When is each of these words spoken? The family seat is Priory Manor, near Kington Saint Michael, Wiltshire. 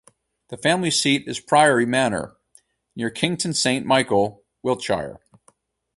The 0.47 0.57
family 0.57 0.89
seat 0.89 1.27
is 1.27 1.39
Priory 1.39 1.85
Manor, 1.85 2.35
near 2.95 3.11
Kington 3.11 3.55
Saint 3.55 3.85
Michael, 3.85 4.43
Wiltshire. 4.63 5.19